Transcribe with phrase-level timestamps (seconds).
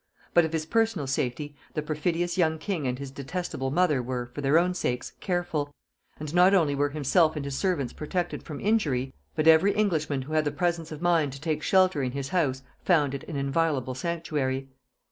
[0.33, 4.41] But of his personal safety the perfidious young king and his detestable mother were, for
[4.41, 5.71] their own sakes, careful;
[6.19, 10.33] and not only were himself and his servants protected from injury, but every Englishman who
[10.33, 13.93] had the presence of mind to take shelter in his house found it an inviolable
[13.93, 14.69] sanctuary.